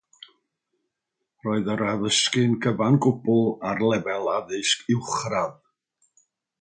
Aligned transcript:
Roedd 1.47 1.69
yr 1.73 1.83
addysgu'n 1.91 2.57
gyfan 2.63 2.97
gwbl 3.07 3.45
ar 3.73 3.85
lefel 3.91 4.33
addysg 4.39 4.91
uwchradd. 4.97 5.61